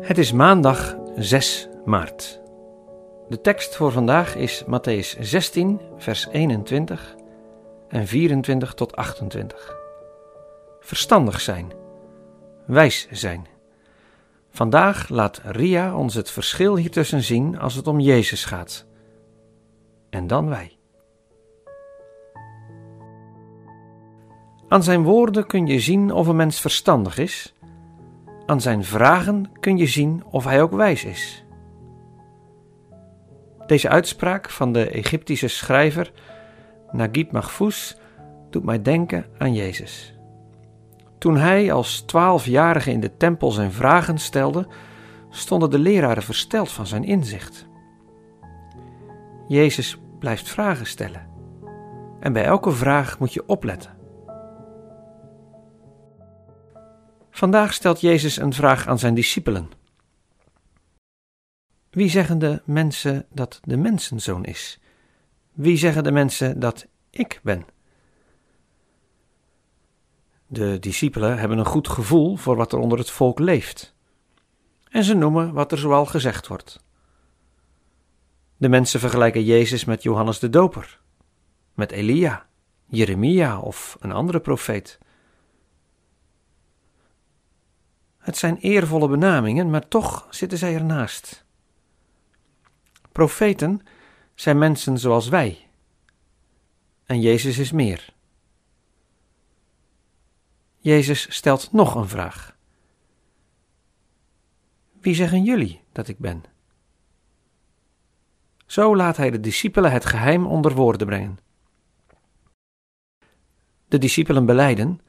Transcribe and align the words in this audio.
Het 0.00 0.18
is 0.18 0.32
maandag 0.32 0.96
6 1.16 1.68
maart. 1.84 2.40
De 3.28 3.40
tekst 3.40 3.76
voor 3.76 3.92
vandaag 3.92 4.36
is 4.36 4.64
Matthäus 4.64 5.20
16, 5.20 5.80
vers 5.96 6.28
21 6.30 7.16
en 7.88 8.06
24 8.06 8.74
tot 8.74 8.96
28. 8.96 9.76
Verstandig 10.80 11.40
zijn, 11.40 11.72
wijs 12.66 13.08
zijn. 13.10 13.46
Vandaag 14.50 15.08
laat 15.08 15.40
Ria 15.44 15.96
ons 15.96 16.14
het 16.14 16.30
verschil 16.30 16.76
hiertussen 16.76 17.22
zien 17.22 17.58
als 17.58 17.74
het 17.74 17.86
om 17.86 18.00
Jezus 18.00 18.44
gaat. 18.44 18.86
En 20.10 20.26
dan 20.26 20.48
wij. 20.48 20.76
Aan 24.68 24.82
zijn 24.82 25.02
woorden 25.02 25.46
kun 25.46 25.66
je 25.66 25.80
zien 25.80 26.12
of 26.12 26.26
een 26.26 26.36
mens 26.36 26.60
verstandig 26.60 27.18
is. 27.18 27.54
Aan 28.46 28.60
zijn 28.60 28.84
vragen 28.84 29.50
kun 29.60 29.76
je 29.76 29.86
zien 29.86 30.22
of 30.30 30.44
hij 30.44 30.62
ook 30.62 30.72
wijs 30.72 31.04
is. 31.04 31.44
Deze 33.66 33.88
uitspraak 33.88 34.50
van 34.50 34.72
de 34.72 34.90
Egyptische 34.90 35.48
schrijver 35.48 36.12
Naguib 36.90 37.32
Mahfouz 37.32 37.94
doet 38.50 38.64
mij 38.64 38.82
denken 38.82 39.26
aan 39.38 39.54
Jezus. 39.54 40.14
Toen 41.18 41.36
hij 41.36 41.72
als 41.72 42.00
twaalfjarige 42.00 42.90
in 42.90 43.00
de 43.00 43.16
tempel 43.16 43.50
zijn 43.50 43.72
vragen 43.72 44.18
stelde, 44.18 44.66
stonden 45.30 45.70
de 45.70 45.78
leraren 45.78 46.22
versteld 46.22 46.72
van 46.72 46.86
zijn 46.86 47.04
inzicht. 47.04 47.66
Jezus 49.48 49.98
blijft 50.18 50.48
vragen 50.48 50.86
stellen. 50.86 51.26
En 52.20 52.32
bij 52.32 52.44
elke 52.44 52.70
vraag 52.70 53.18
moet 53.18 53.32
je 53.32 53.46
opletten. 53.46 54.01
Vandaag 57.34 57.74
stelt 57.74 58.00
Jezus 58.00 58.36
een 58.36 58.52
vraag 58.52 58.86
aan 58.86 58.98
zijn 58.98 59.14
discipelen. 59.14 59.70
Wie 61.90 62.08
zeggen 62.08 62.38
de 62.38 62.62
mensen 62.64 63.26
dat 63.30 63.60
de 63.62 63.76
mensenzoon 63.76 64.44
is? 64.44 64.80
Wie 65.52 65.76
zeggen 65.76 66.04
de 66.04 66.12
mensen 66.12 66.60
dat 66.60 66.86
ik 67.10 67.40
ben? 67.42 67.66
De 70.46 70.78
discipelen 70.78 71.38
hebben 71.38 71.58
een 71.58 71.64
goed 71.64 71.88
gevoel 71.88 72.36
voor 72.36 72.56
wat 72.56 72.72
er 72.72 72.78
onder 72.78 72.98
het 72.98 73.10
volk 73.10 73.38
leeft. 73.38 73.94
En 74.90 75.04
ze 75.04 75.14
noemen 75.14 75.52
wat 75.52 75.72
er 75.72 75.78
zoal 75.78 76.06
gezegd 76.06 76.46
wordt. 76.46 76.84
De 78.56 78.68
mensen 78.68 79.00
vergelijken 79.00 79.44
Jezus 79.44 79.84
met 79.84 80.02
Johannes 80.02 80.38
de 80.38 80.50
Doper, 80.50 81.00
met 81.74 81.90
Elia, 81.92 82.46
Jeremia 82.86 83.60
of 83.60 83.96
een 84.00 84.12
andere 84.12 84.40
profeet. 84.40 84.98
Het 88.22 88.36
zijn 88.36 88.56
eervolle 88.56 89.08
benamingen, 89.08 89.70
maar 89.70 89.88
toch 89.88 90.26
zitten 90.30 90.58
zij 90.58 90.74
ernaast. 90.74 91.44
Profeten 93.12 93.80
zijn 94.34 94.58
mensen 94.58 94.98
zoals 94.98 95.28
wij. 95.28 95.68
En 97.04 97.20
Jezus 97.20 97.58
is 97.58 97.72
meer. 97.72 98.14
Jezus 100.78 101.34
stelt 101.34 101.72
nog 101.72 101.94
een 101.94 102.08
vraag. 102.08 102.56
Wie 105.00 105.14
zeggen 105.14 105.42
jullie 105.44 105.80
dat 105.92 106.08
ik 106.08 106.18
ben? 106.18 106.44
Zo 108.66 108.96
laat 108.96 109.16
hij 109.16 109.30
de 109.30 109.40
discipelen 109.40 109.92
het 109.92 110.04
geheim 110.04 110.46
onder 110.46 110.74
woorden 110.74 111.06
brengen. 111.06 111.38
De 113.88 113.98
discipelen 113.98 114.46
beleiden: 114.46 115.00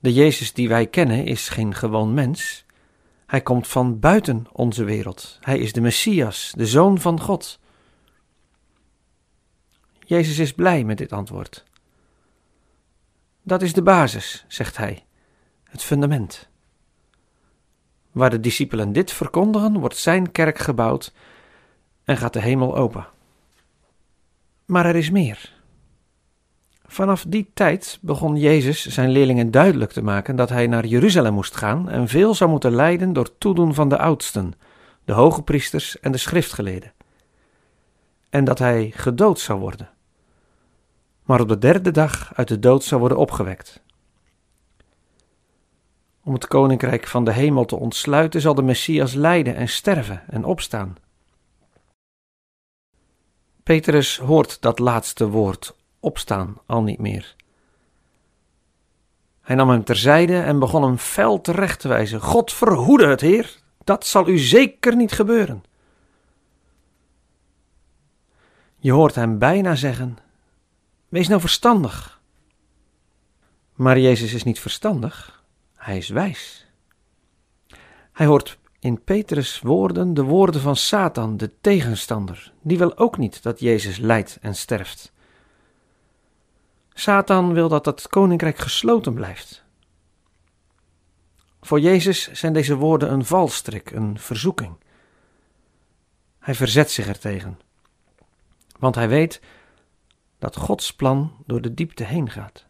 De 0.00 0.12
Jezus 0.12 0.52
die 0.52 0.68
wij 0.68 0.86
kennen 0.86 1.24
is 1.24 1.48
geen 1.48 1.74
gewoon 1.74 2.14
mens. 2.14 2.64
Hij 3.26 3.40
komt 3.40 3.68
van 3.68 3.98
buiten 3.98 4.46
onze 4.52 4.84
wereld. 4.84 5.38
Hij 5.40 5.58
is 5.58 5.72
de 5.72 5.80
Messias, 5.80 6.52
de 6.56 6.66
Zoon 6.66 7.00
van 7.00 7.20
God. 7.20 7.58
Jezus 9.98 10.38
is 10.38 10.52
blij 10.52 10.84
met 10.84 10.98
dit 10.98 11.12
antwoord. 11.12 11.64
Dat 13.42 13.62
is 13.62 13.72
de 13.72 13.82
basis, 13.82 14.44
zegt 14.48 14.76
hij, 14.76 15.04
het 15.64 15.82
fundament. 15.82 16.48
Waar 18.10 18.30
de 18.30 18.40
discipelen 18.40 18.92
dit 18.92 19.12
verkondigen, 19.12 19.78
wordt 19.78 19.96
zijn 19.96 20.32
kerk 20.32 20.58
gebouwd 20.58 21.12
en 22.04 22.16
gaat 22.16 22.32
de 22.32 22.40
hemel 22.40 22.76
open. 22.76 23.08
Maar 24.66 24.86
er 24.86 24.96
is 24.96 25.10
meer. 25.10 25.59
Vanaf 26.90 27.24
die 27.28 27.50
tijd 27.54 27.98
begon 28.00 28.36
Jezus 28.36 28.86
zijn 28.86 29.10
leerlingen 29.10 29.50
duidelijk 29.50 29.92
te 29.92 30.02
maken 30.02 30.36
dat 30.36 30.48
hij 30.48 30.66
naar 30.66 30.86
Jeruzalem 30.86 31.34
moest 31.34 31.56
gaan 31.56 31.88
en 31.88 32.08
veel 32.08 32.34
zou 32.34 32.50
moeten 32.50 32.74
lijden 32.74 33.12
door 33.12 33.38
toedoen 33.38 33.74
van 33.74 33.88
de 33.88 33.98
oudsten, 33.98 34.52
de 35.04 35.12
hoge 35.12 35.42
priesters 35.42 36.00
en 36.00 36.12
de 36.12 36.18
schriftgeleerden. 36.18 36.92
En 38.30 38.44
dat 38.44 38.58
hij 38.58 38.92
gedood 38.94 39.40
zou 39.40 39.60
worden, 39.60 39.90
maar 41.22 41.40
op 41.40 41.48
de 41.48 41.58
derde 41.58 41.90
dag 41.90 42.32
uit 42.34 42.48
de 42.48 42.58
dood 42.58 42.84
zou 42.84 43.00
worden 43.00 43.18
opgewekt. 43.18 43.82
Om 46.24 46.32
het 46.32 46.46
koninkrijk 46.46 47.06
van 47.06 47.24
de 47.24 47.32
hemel 47.32 47.64
te 47.64 47.76
ontsluiten 47.76 48.40
zal 48.40 48.54
de 48.54 48.62
Messias 48.62 49.14
lijden 49.14 49.54
en 49.54 49.68
sterven 49.68 50.22
en 50.28 50.44
opstaan. 50.44 50.96
Petrus 53.62 54.18
hoort 54.18 54.60
dat 54.60 54.78
laatste 54.78 55.28
woord 55.28 55.78
opstaan 56.00 56.56
al 56.66 56.82
niet 56.82 56.98
meer. 56.98 57.36
Hij 59.40 59.56
nam 59.56 59.68
hem 59.68 59.84
terzijde 59.84 60.40
en 60.40 60.58
begon 60.58 60.82
hem 60.82 60.98
fel 60.98 61.40
terecht 61.40 61.80
te 61.80 61.88
wijzen. 61.88 62.20
God 62.20 62.52
verhoede 62.52 63.06
het, 63.06 63.20
Heer, 63.20 63.58
dat 63.84 64.06
zal 64.06 64.28
u 64.28 64.38
zeker 64.38 64.96
niet 64.96 65.12
gebeuren. 65.12 65.64
Je 68.76 68.92
hoort 68.92 69.14
hem 69.14 69.38
bijna 69.38 69.74
zeggen: 69.74 70.18
Wees 71.08 71.28
nou 71.28 71.40
verstandig. 71.40 72.20
Maar 73.74 73.98
Jezus 73.98 74.32
is 74.32 74.42
niet 74.42 74.60
verstandig, 74.60 75.44
hij 75.74 75.96
is 75.96 76.08
wijs. 76.08 76.66
Hij 78.12 78.26
hoort 78.26 78.58
in 78.78 79.04
Petrus' 79.04 79.60
woorden 79.60 80.14
de 80.14 80.22
woorden 80.22 80.60
van 80.60 80.76
Satan, 80.76 81.36
de 81.36 81.50
tegenstander. 81.60 82.52
Die 82.62 82.78
wil 82.78 82.98
ook 82.98 83.18
niet 83.18 83.42
dat 83.42 83.60
Jezus 83.60 83.98
lijdt 83.98 84.38
en 84.40 84.54
sterft. 84.54 85.12
Satan 87.00 87.52
wil 87.52 87.68
dat 87.68 87.84
het 87.84 88.08
koninkrijk 88.08 88.58
gesloten 88.58 89.14
blijft. 89.14 89.64
Voor 91.60 91.80
Jezus 91.80 92.32
zijn 92.32 92.52
deze 92.52 92.74
woorden 92.74 93.12
een 93.12 93.24
valstrik, 93.24 93.90
een 93.90 94.18
verzoeking. 94.18 94.76
Hij 96.38 96.54
verzet 96.54 96.90
zich 96.90 97.06
ertegen, 97.06 97.60
want 98.78 98.94
hij 98.94 99.08
weet 99.08 99.40
dat 100.38 100.56
Gods 100.56 100.94
plan 100.94 101.32
door 101.46 101.60
de 101.60 101.74
diepte 101.74 102.04
heen 102.04 102.30
gaat. 102.30 102.66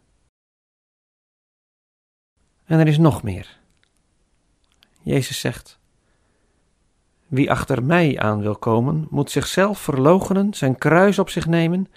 En 2.65 2.79
er 2.79 2.87
is 2.87 2.97
nog 2.97 3.23
meer. 3.23 3.59
Jezus 5.01 5.39
zegt: 5.39 5.79
Wie 7.27 7.51
achter 7.51 7.83
mij 7.83 8.19
aan 8.19 8.41
wil 8.41 8.55
komen, 8.55 9.07
moet 9.09 9.31
zichzelf 9.31 9.79
verloochenen, 9.79 10.53
zijn 10.53 10.77
kruis 10.77 11.19
op 11.19 11.29
zich 11.29 11.45
nemen 11.45 11.87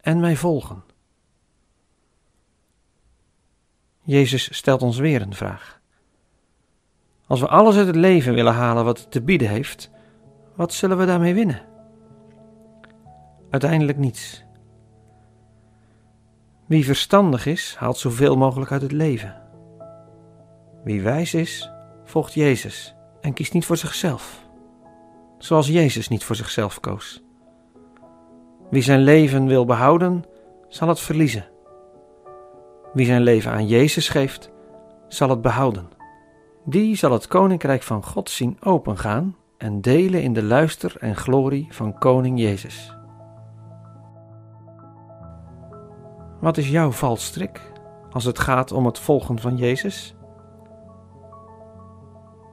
en 0.00 0.20
mij 0.20 0.36
volgen. 0.36 0.87
Jezus 4.08 4.56
stelt 4.56 4.82
ons 4.82 4.98
weer 4.98 5.22
een 5.22 5.34
vraag. 5.34 5.80
Als 7.26 7.40
we 7.40 7.48
alles 7.48 7.76
uit 7.76 7.86
het 7.86 7.96
leven 7.96 8.34
willen 8.34 8.52
halen 8.52 8.84
wat 8.84 8.98
het 8.98 9.10
te 9.10 9.22
bieden 9.22 9.48
heeft, 9.48 9.90
wat 10.54 10.72
zullen 10.72 10.98
we 10.98 11.06
daarmee 11.06 11.34
winnen? 11.34 11.62
Uiteindelijk 13.50 13.98
niets. 13.98 14.44
Wie 16.66 16.84
verstandig 16.84 17.46
is, 17.46 17.74
haalt 17.78 17.98
zoveel 17.98 18.36
mogelijk 18.36 18.72
uit 18.72 18.82
het 18.82 18.92
leven. 18.92 19.42
Wie 20.84 21.02
wijs 21.02 21.34
is, 21.34 21.70
volgt 22.04 22.32
Jezus 22.32 22.94
en 23.20 23.32
kiest 23.32 23.52
niet 23.52 23.66
voor 23.66 23.76
zichzelf, 23.76 24.46
zoals 25.38 25.66
Jezus 25.66 26.08
niet 26.08 26.24
voor 26.24 26.36
zichzelf 26.36 26.80
koos. 26.80 27.22
Wie 28.70 28.82
zijn 28.82 29.00
leven 29.00 29.46
wil 29.46 29.64
behouden, 29.64 30.24
zal 30.68 30.88
het 30.88 31.00
verliezen. 31.00 31.56
Wie 32.92 33.06
zijn 33.06 33.22
leven 33.22 33.52
aan 33.52 33.66
Jezus 33.66 34.08
geeft, 34.08 34.50
zal 35.08 35.30
het 35.30 35.42
behouden. 35.42 35.88
Die 36.64 36.96
zal 36.96 37.12
het 37.12 37.26
koninkrijk 37.26 37.82
van 37.82 38.04
God 38.04 38.30
zien 38.30 38.56
opengaan 38.60 39.36
en 39.58 39.80
delen 39.80 40.22
in 40.22 40.32
de 40.32 40.42
luister 40.42 40.96
en 41.00 41.16
glorie 41.16 41.66
van 41.70 41.98
Koning 41.98 42.40
Jezus. 42.40 42.96
Wat 46.40 46.56
is 46.56 46.68
jouw 46.68 46.90
valstrik 46.90 47.72
als 48.10 48.24
het 48.24 48.38
gaat 48.38 48.72
om 48.72 48.86
het 48.86 48.98
volgen 48.98 49.38
van 49.38 49.56
Jezus? 49.56 50.16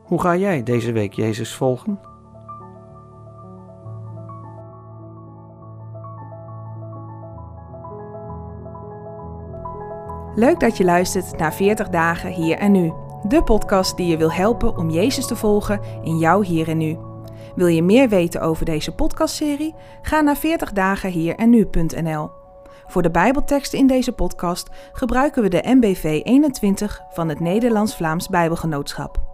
Hoe 0.03 0.21
ga 0.21 0.35
jij 0.35 0.63
deze 0.63 0.91
week 0.91 1.13
Jezus 1.13 1.53
volgen? 1.53 1.99
Leuk 10.35 10.59
dat 10.59 10.77
je 10.77 10.83
luistert 10.83 11.37
naar 11.37 11.53
40 11.53 11.89
dagen 11.89 12.31
hier 12.31 12.57
en 12.57 12.71
nu. 12.71 12.93
de 13.23 13.43
podcast 13.43 13.97
die 13.97 14.07
je 14.07 14.17
wil 14.17 14.31
helpen 14.31 14.77
om 14.77 14.89
Jezus 14.89 15.27
te 15.27 15.35
volgen 15.35 15.79
in 16.03 16.17
jouw 16.17 16.41
hier 16.41 16.67
en 16.67 16.77
nu. 16.77 16.97
Wil 17.55 17.67
je 17.67 17.83
meer 17.83 18.09
weten 18.09 18.41
over 18.41 18.65
deze 18.65 18.95
podcastserie? 18.95 19.75
Ga 20.01 20.21
naar 20.21 20.37
40 20.37 20.71
dagen. 20.71 22.31
Voor 22.87 23.01
de 23.01 23.11
Bijbelteksten 23.11 23.79
in 23.79 23.87
deze 23.87 24.11
podcast 24.11 24.69
gebruiken 24.91 25.43
we 25.43 25.49
de 25.49 25.63
MBV 25.63 26.21
21 26.23 27.01
van 27.09 27.29
het 27.29 27.39
Nederlands-Vlaams 27.39 28.27
Bijbelgenootschap. 28.27 29.24